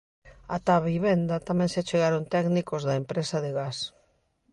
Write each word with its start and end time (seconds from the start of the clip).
Ata 0.55 0.71
a 0.77 0.85
vivenda 0.91 1.43
tamén 1.47 1.69
se 1.73 1.79
achegaron 1.81 2.29
técnicos 2.35 2.81
da 2.87 2.97
empresa 3.01 3.37
de 3.45 3.51
gas. 3.59 3.77